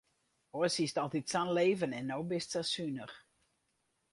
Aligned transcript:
Oars 0.59 0.77
hiest 0.79 0.99
altyd 1.01 1.25
sa'n 1.33 1.53
leven 1.57 1.93
en 1.99 2.07
no 2.13 2.19
bist 2.33 2.49
sa 2.57 2.61
sunich. 2.73 3.17